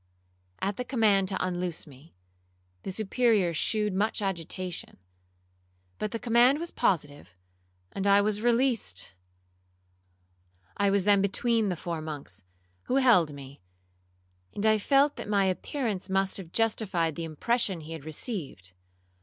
[0.63, 2.15] At the command to unloose me,
[2.81, 4.97] the Superior shewed much agitation;
[5.99, 7.35] but the command was positive,
[7.91, 9.13] and I was released.
[10.75, 12.43] I was then between the four monks,
[12.85, 13.61] who held me,
[14.55, 18.73] and I felt that my appearance must have justified the impression he had received.